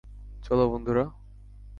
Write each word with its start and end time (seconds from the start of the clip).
চলো, 0.43 0.69
বন্ধুরা। 0.69 1.05